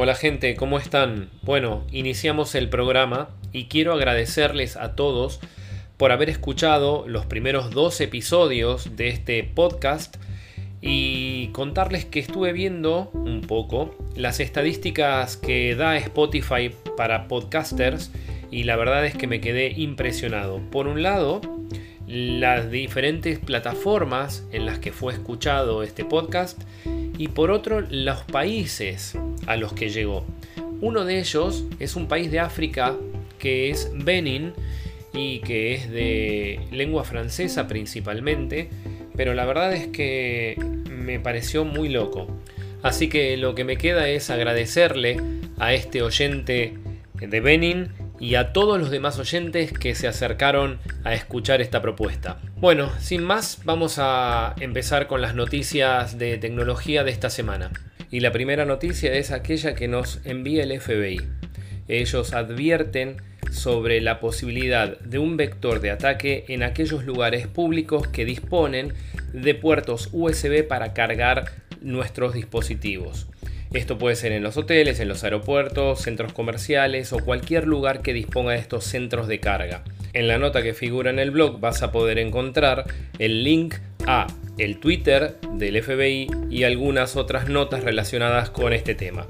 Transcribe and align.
Hola 0.00 0.14
gente, 0.14 0.54
¿cómo 0.54 0.78
están? 0.78 1.28
Bueno, 1.42 1.84
iniciamos 1.90 2.54
el 2.54 2.68
programa 2.68 3.30
y 3.52 3.64
quiero 3.64 3.92
agradecerles 3.94 4.76
a 4.76 4.94
todos 4.94 5.40
por 5.96 6.12
haber 6.12 6.30
escuchado 6.30 7.04
los 7.08 7.26
primeros 7.26 7.72
dos 7.72 8.00
episodios 8.00 8.96
de 8.96 9.08
este 9.08 9.42
podcast 9.42 10.14
y 10.80 11.48
contarles 11.48 12.04
que 12.04 12.20
estuve 12.20 12.52
viendo 12.52 13.10
un 13.12 13.40
poco 13.40 13.96
las 14.14 14.38
estadísticas 14.38 15.36
que 15.36 15.74
da 15.74 15.96
Spotify 15.96 16.70
para 16.96 17.26
podcasters 17.26 18.12
y 18.52 18.62
la 18.62 18.76
verdad 18.76 19.04
es 19.04 19.16
que 19.16 19.26
me 19.26 19.40
quedé 19.40 19.72
impresionado. 19.72 20.60
Por 20.70 20.86
un 20.86 21.02
lado, 21.02 21.40
las 22.06 22.70
diferentes 22.70 23.40
plataformas 23.40 24.44
en 24.52 24.64
las 24.64 24.78
que 24.78 24.92
fue 24.92 25.12
escuchado 25.12 25.82
este 25.82 26.04
podcast 26.04 26.62
y 27.18 27.28
por 27.28 27.50
otro 27.50 27.82
los 27.82 28.22
países 28.22 29.18
a 29.46 29.56
los 29.56 29.72
que 29.72 29.90
llegó. 29.90 30.24
Uno 30.80 31.04
de 31.04 31.18
ellos 31.18 31.64
es 31.80 31.96
un 31.96 32.06
país 32.06 32.30
de 32.30 32.38
África 32.38 32.96
que 33.38 33.70
es 33.70 33.90
Benin 33.92 34.52
y 35.12 35.40
que 35.40 35.74
es 35.74 35.90
de 35.90 36.60
lengua 36.70 37.04
francesa 37.04 37.66
principalmente, 37.66 38.70
pero 39.16 39.34
la 39.34 39.44
verdad 39.44 39.72
es 39.72 39.88
que 39.88 40.56
me 40.88 41.18
pareció 41.18 41.64
muy 41.64 41.88
loco. 41.88 42.28
Así 42.82 43.08
que 43.08 43.36
lo 43.36 43.56
que 43.56 43.64
me 43.64 43.76
queda 43.76 44.08
es 44.08 44.30
agradecerle 44.30 45.20
a 45.58 45.74
este 45.74 46.02
oyente 46.02 46.74
de 47.14 47.40
Benin 47.40 47.88
y 48.20 48.34
a 48.34 48.52
todos 48.52 48.78
los 48.78 48.90
demás 48.90 49.18
oyentes 49.18 49.72
que 49.72 49.94
se 49.94 50.08
acercaron 50.08 50.78
a 51.04 51.14
escuchar 51.14 51.60
esta 51.60 51.80
propuesta. 51.80 52.38
Bueno, 52.56 52.90
sin 52.98 53.22
más, 53.22 53.60
vamos 53.64 53.96
a 53.98 54.54
empezar 54.60 55.06
con 55.06 55.22
las 55.22 55.34
noticias 55.34 56.18
de 56.18 56.38
tecnología 56.38 57.04
de 57.04 57.10
esta 57.10 57.30
semana. 57.30 57.70
Y 58.10 58.20
la 58.20 58.32
primera 58.32 58.64
noticia 58.64 59.12
es 59.14 59.30
aquella 59.30 59.74
que 59.74 59.88
nos 59.88 60.20
envía 60.24 60.62
el 60.62 60.80
FBI. 60.80 61.20
Ellos 61.88 62.32
advierten 62.32 63.16
sobre 63.50 64.00
la 64.00 64.20
posibilidad 64.20 64.98
de 65.00 65.18
un 65.18 65.36
vector 65.36 65.80
de 65.80 65.90
ataque 65.90 66.44
en 66.48 66.62
aquellos 66.62 67.04
lugares 67.04 67.46
públicos 67.46 68.08
que 68.08 68.24
disponen 68.24 68.92
de 69.32 69.54
puertos 69.54 70.08
USB 70.12 70.66
para 70.66 70.92
cargar 70.92 71.46
nuestros 71.80 72.34
dispositivos. 72.34 73.26
Esto 73.72 73.98
puede 73.98 74.16
ser 74.16 74.32
en 74.32 74.42
los 74.42 74.56
hoteles, 74.56 74.98
en 74.98 75.08
los 75.08 75.24
aeropuertos, 75.24 76.00
centros 76.00 76.32
comerciales 76.32 77.12
o 77.12 77.18
cualquier 77.18 77.66
lugar 77.66 78.00
que 78.00 78.14
disponga 78.14 78.52
de 78.52 78.58
estos 78.58 78.84
centros 78.84 79.28
de 79.28 79.40
carga. 79.40 79.84
En 80.14 80.26
la 80.26 80.38
nota 80.38 80.62
que 80.62 80.72
figura 80.72 81.10
en 81.10 81.18
el 81.18 81.30
blog 81.30 81.60
vas 81.60 81.82
a 81.82 81.92
poder 81.92 82.18
encontrar 82.18 82.84
el 83.18 83.44
link 83.44 83.74
a 84.06 84.26
el 84.56 84.78
Twitter 84.80 85.36
del 85.52 85.82
FBI 85.82 86.28
y 86.50 86.64
algunas 86.64 87.16
otras 87.16 87.48
notas 87.48 87.84
relacionadas 87.84 88.48
con 88.50 88.72
este 88.72 88.94
tema. 88.94 89.26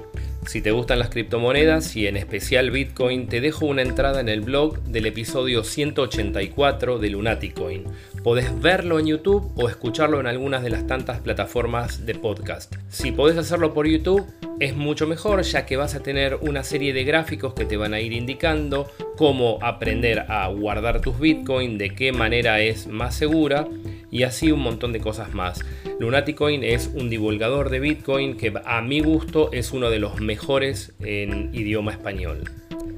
Si 0.49 0.63
te 0.63 0.71
gustan 0.71 0.97
las 0.97 1.09
criptomonedas 1.09 1.95
y 1.95 2.07
en 2.07 2.17
especial 2.17 2.71
Bitcoin, 2.71 3.27
te 3.27 3.39
dejo 3.39 3.67
una 3.67 3.83
entrada 3.83 4.19
en 4.19 4.29
el 4.29 4.41
blog 4.41 4.81
del 4.81 5.05
episodio 5.05 5.63
184 5.63 6.97
de 6.97 7.09
Lunaticoin. 7.11 7.83
Podés 8.23 8.59
verlo 8.59 8.97
en 8.97 9.05
YouTube 9.05 9.51
o 9.55 9.69
escucharlo 9.69 10.19
en 10.19 10.25
algunas 10.25 10.63
de 10.63 10.71
las 10.71 10.87
tantas 10.87 11.19
plataformas 11.19 12.03
de 12.07 12.15
podcast. 12.15 12.73
Si 12.89 13.11
podés 13.11 13.37
hacerlo 13.37 13.75
por 13.75 13.85
YouTube, 13.85 14.25
es 14.59 14.75
mucho 14.75 15.05
mejor 15.05 15.43
ya 15.43 15.67
que 15.67 15.77
vas 15.77 15.93
a 15.93 16.01
tener 16.01 16.39
una 16.41 16.63
serie 16.63 16.93
de 16.93 17.03
gráficos 17.03 17.53
que 17.53 17.65
te 17.65 17.77
van 17.77 17.93
a 17.93 17.99
ir 17.99 18.11
indicando 18.11 18.91
cómo 19.17 19.59
aprender 19.61 20.25
a 20.29 20.47
guardar 20.47 20.99
tus 20.99 21.19
Bitcoin, 21.19 21.77
de 21.77 21.93
qué 21.93 22.11
manera 22.11 22.59
es 22.59 22.87
más 22.87 23.13
segura 23.13 23.67
y 24.11 24.23
así 24.23 24.51
un 24.51 24.61
montón 24.61 24.93
de 24.93 24.99
cosas 24.99 25.33
más. 25.33 25.59
Lunaticoin 25.99 26.63
es 26.63 26.91
un 26.93 27.09
divulgador 27.09 27.69
de 27.69 27.79
Bitcoin 27.79 28.37
que 28.37 28.53
a 28.65 28.81
mi 28.81 29.01
gusto 29.01 29.51
es 29.51 29.71
uno 29.71 29.89
de 29.89 29.99
los 29.99 30.19
mejores 30.21 30.93
en 30.99 31.53
idioma 31.53 31.91
español. 31.91 32.43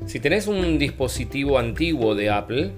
Si 0.05 0.19
tenés 0.19 0.47
un 0.47 0.77
dispositivo 0.77 1.57
antiguo 1.59 2.15
de 2.15 2.29
Apple 2.29 2.71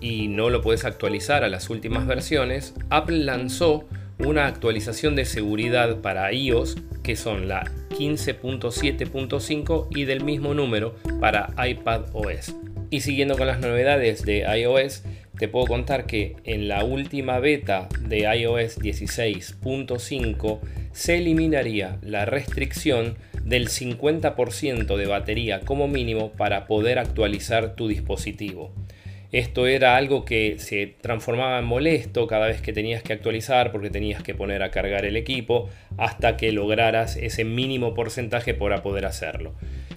y 0.00 0.28
no 0.28 0.50
lo 0.50 0.62
puedes 0.62 0.84
actualizar 0.84 1.42
a 1.44 1.48
las 1.48 1.70
últimas 1.70 2.06
versiones, 2.06 2.74
Apple 2.90 3.18
lanzó 3.18 3.84
una 4.18 4.46
actualización 4.46 5.14
de 5.16 5.24
seguridad 5.24 6.00
para 6.00 6.32
iOS 6.32 6.76
que 7.02 7.16
son 7.16 7.48
la 7.48 7.70
15.7.5 7.90 9.88
y 9.90 10.04
del 10.04 10.24
mismo 10.24 10.54
número 10.54 10.96
para 11.20 11.52
iPad 11.66 12.02
OS. 12.12 12.54
Y 12.90 13.00
siguiendo 13.00 13.36
con 13.36 13.46
las 13.46 13.60
novedades 13.60 14.24
de 14.24 14.40
iOS, 14.40 15.02
te 15.38 15.48
puedo 15.48 15.66
contar 15.66 16.06
que 16.06 16.36
en 16.44 16.68
la 16.68 16.84
última 16.84 17.38
beta 17.38 17.88
de 18.00 18.20
iOS 18.20 18.78
16.5 18.78 20.60
se 20.92 21.18
eliminaría 21.18 21.98
la 22.02 22.24
restricción 22.24 23.16
del 23.42 23.68
50% 23.68 24.96
de 24.96 25.06
batería 25.06 25.60
como 25.60 25.88
mínimo 25.88 26.32
para 26.32 26.66
poder 26.66 26.98
actualizar 26.98 27.76
tu 27.76 27.86
dispositivo. 27.86 28.72
Esto 29.32 29.66
era 29.66 29.96
algo 29.96 30.24
que 30.24 30.58
se 30.58 30.94
transformaba 31.00 31.58
en 31.58 31.64
molesto 31.64 32.26
cada 32.26 32.46
vez 32.46 32.60
que 32.60 32.72
tenías 32.72 33.02
que 33.02 33.12
actualizar 33.12 33.72
porque 33.72 33.90
tenías 33.90 34.22
que 34.22 34.34
poner 34.34 34.62
a 34.62 34.70
cargar 34.70 35.04
el 35.04 35.16
equipo 35.16 35.68
hasta 35.98 36.36
que 36.36 36.52
lograras 36.52 37.16
ese 37.16 37.44
mínimo 37.44 37.92
porcentaje 37.92 38.54
para 38.54 38.82
poder 38.82 39.04
hacerlo. 39.04 39.54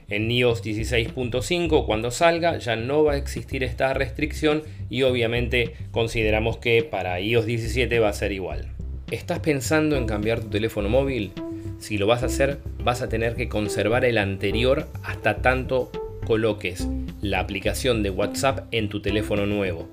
En 0.10 0.30
iOS 0.32 0.64
16.5 0.64 1.86
cuando 1.86 2.10
salga 2.10 2.58
ya 2.58 2.76
no 2.76 3.04
va 3.04 3.14
a 3.14 3.18
existir 3.18 3.64
esta 3.64 3.94
restricción 3.94 4.64
y 4.90 5.04
obviamente 5.04 5.74
consideramos 5.92 6.58
que 6.58 6.84
para 6.84 7.20
iOS 7.20 7.46
17 7.46 8.00
va 8.00 8.10
a 8.10 8.14
ser 8.14 8.32
igual. 8.32 8.68
¿Estás 9.12 9.40
pensando 9.40 9.96
en 9.98 10.06
cambiar 10.06 10.40
tu 10.40 10.50
teléfono 10.50 10.90
móvil? 10.90 11.32
Si 11.80 11.98
lo 11.98 12.08
vas 12.08 12.24
a 12.24 12.28
hacer, 12.28 12.60
vas 12.84 13.02
a 13.02 13.10
tener 13.10 13.36
que 13.36 13.50
conservar 13.50 14.04
el 14.06 14.18
anterior 14.18 14.88
hasta 15.04 15.42
tanto 15.42 15.92
coloques 16.26 16.88
la 17.22 17.40
aplicación 17.40 18.04
de 18.04 18.12
WhatsApp 18.12 18.68
en 18.72 18.90
tu 18.90 19.02
teléfono 19.02 19.46
nuevo. 19.46 19.90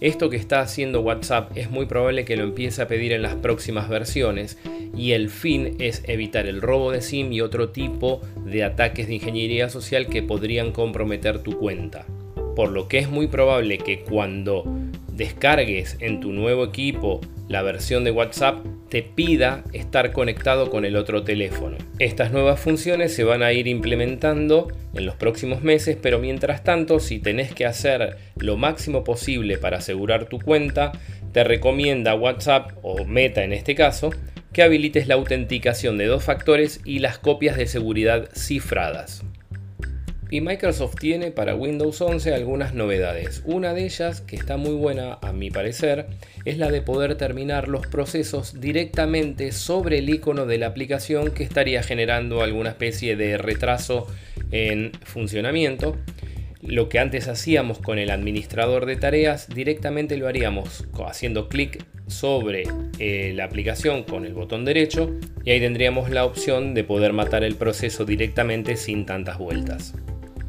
Esto 0.00 0.28
que 0.28 0.36
está 0.36 0.60
haciendo 0.60 1.00
WhatsApp 1.00 1.56
es 1.56 1.70
muy 1.70 1.86
probable 1.86 2.26
que 2.26 2.36
lo 2.36 2.44
empiece 2.44 2.82
a 2.82 2.86
pedir 2.86 3.12
en 3.12 3.22
las 3.22 3.34
próximas 3.36 3.88
versiones 3.88 4.58
y 4.94 5.12
el 5.12 5.30
fin 5.30 5.76
es 5.78 6.02
evitar 6.06 6.46
el 6.46 6.60
robo 6.60 6.92
de 6.92 7.00
SIM 7.00 7.32
y 7.32 7.40
otro 7.40 7.70
tipo 7.70 8.20
de 8.44 8.62
ataques 8.62 9.08
de 9.08 9.14
ingeniería 9.14 9.70
social 9.70 10.06
que 10.08 10.22
podrían 10.22 10.72
comprometer 10.72 11.42
tu 11.42 11.58
cuenta. 11.58 12.04
Por 12.54 12.72
lo 12.72 12.88
que 12.88 12.98
es 12.98 13.08
muy 13.08 13.26
probable 13.26 13.78
que 13.78 14.00
cuando 14.00 14.64
descargues 15.12 15.96
en 16.00 16.20
tu 16.20 16.30
nuevo 16.30 16.64
equipo 16.64 17.22
la 17.48 17.62
versión 17.62 18.04
de 18.04 18.10
WhatsApp 18.10 18.64
te 18.88 19.02
pida 19.02 19.64
estar 19.72 20.12
conectado 20.12 20.70
con 20.70 20.84
el 20.84 20.96
otro 20.96 21.22
teléfono. 21.22 21.76
Estas 21.98 22.32
nuevas 22.32 22.60
funciones 22.60 23.14
se 23.14 23.24
van 23.24 23.42
a 23.42 23.52
ir 23.52 23.66
implementando 23.66 24.68
en 24.94 25.06
los 25.06 25.16
próximos 25.16 25.62
meses, 25.62 25.96
pero 26.00 26.18
mientras 26.18 26.64
tanto, 26.64 27.00
si 27.00 27.18
tenés 27.18 27.52
que 27.52 27.66
hacer 27.66 28.16
lo 28.36 28.56
máximo 28.56 29.04
posible 29.04 29.58
para 29.58 29.78
asegurar 29.78 30.26
tu 30.26 30.38
cuenta, 30.38 30.92
te 31.32 31.44
recomienda 31.44 32.14
WhatsApp 32.14 32.72
o 32.82 33.04
Meta 33.04 33.44
en 33.44 33.52
este 33.52 33.74
caso, 33.74 34.10
que 34.52 34.62
habilites 34.62 35.06
la 35.06 35.16
autenticación 35.16 35.98
de 35.98 36.06
dos 36.06 36.24
factores 36.24 36.80
y 36.84 37.00
las 37.00 37.18
copias 37.18 37.56
de 37.56 37.66
seguridad 37.66 38.28
cifradas. 38.34 39.22
Y 40.28 40.40
Microsoft 40.40 40.96
tiene 40.98 41.30
para 41.30 41.54
Windows 41.54 42.00
11 42.00 42.34
algunas 42.34 42.74
novedades. 42.74 43.42
Una 43.44 43.74
de 43.74 43.84
ellas, 43.84 44.20
que 44.20 44.34
está 44.34 44.56
muy 44.56 44.74
buena 44.74 45.18
a 45.22 45.32
mi 45.32 45.50
parecer, 45.52 46.06
es 46.44 46.58
la 46.58 46.70
de 46.70 46.82
poder 46.82 47.14
terminar 47.16 47.68
los 47.68 47.86
procesos 47.86 48.60
directamente 48.60 49.52
sobre 49.52 49.98
el 49.98 50.10
icono 50.10 50.44
de 50.44 50.58
la 50.58 50.66
aplicación 50.66 51.30
que 51.30 51.44
estaría 51.44 51.84
generando 51.84 52.42
alguna 52.42 52.70
especie 52.70 53.14
de 53.14 53.38
retraso 53.38 54.08
en 54.50 54.90
funcionamiento. 55.04 55.96
Lo 56.60 56.88
que 56.88 56.98
antes 56.98 57.28
hacíamos 57.28 57.78
con 57.78 58.00
el 58.00 58.10
administrador 58.10 58.86
de 58.86 58.96
tareas, 58.96 59.48
directamente 59.48 60.16
lo 60.16 60.26
haríamos 60.26 60.84
haciendo 61.06 61.48
clic 61.48 61.84
sobre 62.08 62.64
eh, 62.98 63.32
la 63.36 63.44
aplicación 63.44 64.02
con 64.02 64.24
el 64.24 64.34
botón 64.34 64.64
derecho 64.64 65.12
y 65.44 65.52
ahí 65.52 65.60
tendríamos 65.60 66.10
la 66.10 66.24
opción 66.24 66.74
de 66.74 66.82
poder 66.82 67.12
matar 67.12 67.44
el 67.44 67.54
proceso 67.54 68.04
directamente 68.04 68.76
sin 68.76 69.06
tantas 69.06 69.38
vueltas. 69.38 69.94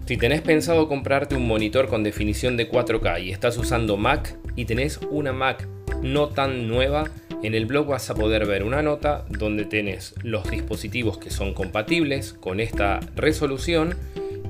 Si 0.08 0.16
tenés 0.16 0.40
pensado 0.40 0.88
comprarte 0.88 1.36
un 1.36 1.46
monitor 1.46 1.90
con 1.90 2.02
definición 2.02 2.56
de 2.56 2.72
4K 2.72 3.26
y 3.26 3.32
estás 3.32 3.58
usando 3.58 3.98
Mac 3.98 4.38
y 4.56 4.64
tenés 4.64 5.02
una 5.12 5.34
Mac 5.34 5.68
no 6.02 6.30
tan 6.30 6.70
nueva, 6.70 7.10
en 7.44 7.54
el 7.54 7.66
blog 7.66 7.88
vas 7.88 8.10
a 8.10 8.16
poder 8.16 8.46
ver 8.46 8.64
una 8.64 8.82
nota 8.82 9.26
donde 9.28 9.66
tenés 9.66 10.16
los 10.24 10.50
dispositivos 10.50 11.18
que 11.18 11.30
son 11.30 11.54
compatibles 11.54 12.32
con 12.32 12.62
esta 12.62 13.02
resolución 13.18 13.96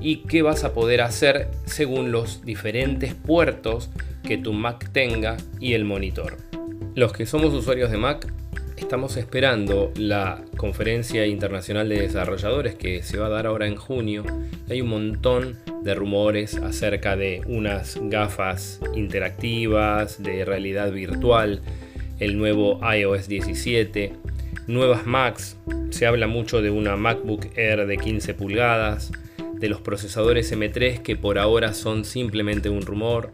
y 0.00 0.18
qué 0.28 0.42
vas 0.42 0.62
a 0.62 0.72
poder 0.72 1.00
hacer 1.00 1.48
según 1.64 2.12
los 2.12 2.44
diferentes 2.44 3.14
puertos 3.14 3.90
que 4.22 4.38
tu 4.38 4.52
Mac 4.52 4.90
tenga 4.92 5.38
y 5.58 5.72
el 5.72 5.84
monitor. 5.84 6.36
Los 6.94 7.12
que 7.12 7.26
somos 7.26 7.52
usuarios 7.52 7.90
de 7.90 7.98
Mac 7.98 8.32
estamos 8.78 9.16
esperando 9.16 9.92
la 9.96 10.42
conferencia 10.56 11.26
internacional 11.26 11.88
de 11.88 12.00
desarrolladores 12.00 12.74
que 12.76 13.02
se 13.02 13.18
va 13.18 13.26
a 13.26 13.30
dar 13.30 13.46
ahora 13.46 13.66
en 13.66 13.76
junio. 13.76 14.24
Hay 14.70 14.80
un 14.80 14.88
montón 14.88 15.58
de 15.82 15.94
rumores 15.94 16.56
acerca 16.56 17.16
de 17.16 17.42
unas 17.46 17.98
gafas 18.04 18.80
interactivas, 18.94 20.22
de 20.22 20.44
realidad 20.44 20.92
virtual, 20.92 21.60
el 22.18 22.38
nuevo 22.38 22.80
iOS 22.94 23.28
17. 23.28 24.12
nuevas 24.66 25.06
Macs, 25.06 25.56
se 25.90 26.06
habla 26.06 26.26
mucho 26.26 26.62
de 26.62 26.70
una 26.70 26.96
MacBook 26.96 27.46
Air 27.56 27.86
de 27.86 27.96
15 27.96 28.34
pulgadas, 28.34 29.10
de 29.54 29.68
los 29.68 29.80
procesadores 29.80 30.52
M3 30.52 31.02
que 31.02 31.16
por 31.16 31.38
ahora 31.38 31.74
son 31.74 32.04
simplemente 32.04 32.68
un 32.70 32.82
rumor. 32.82 33.32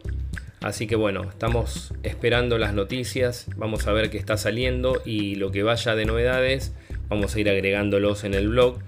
Así 0.65 0.87
que 0.87 0.97
bueno, 0.97 1.25
estamos 1.25 1.93
esperando 2.05 2.57
las 2.57 2.73
noticias, 2.73 3.49
vamos 3.55 3.87
a 3.87 3.93
ver 3.93 4.09
qué 4.09 4.17
está 4.17 4.39
saliendo 4.39 5.03
y 5.05 5.35
lo 5.35 5.51
que 5.51 5.63
vaya 5.63 5.95
de 5.95 6.07
novedades 6.07 6.73
vamos 7.11 7.35
a 7.35 7.41
ir 7.41 7.51
agregándolos 7.51 8.25
en 8.25 8.33
el 8.33 8.49
blog. 8.49 8.79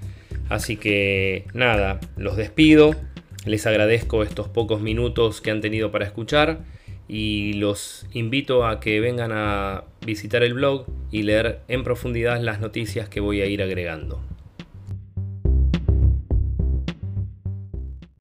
Así 0.48 0.78
que 0.78 1.44
nada, 1.52 2.00
los 2.16 2.38
despido, 2.38 2.96
les 3.44 3.66
agradezco 3.66 4.22
estos 4.22 4.48
pocos 4.48 4.80
minutos 4.80 5.42
que 5.42 5.50
han 5.50 5.60
tenido 5.60 5.90
para 5.90 6.06
escuchar 6.06 6.60
y 7.08 7.52
los 7.52 8.06
invito 8.14 8.66
a 8.66 8.80
que 8.80 8.98
vengan 9.00 9.32
a 9.34 9.84
visitar 10.00 10.42
el 10.44 10.54
blog 10.54 10.86
y 11.12 11.24
leer 11.24 11.60
en 11.68 11.84
profundidad 11.84 12.40
las 12.40 12.58
noticias 12.58 13.10
que 13.10 13.20
voy 13.20 13.42
a 13.42 13.46
ir 13.46 13.62
agregando. 13.62 14.22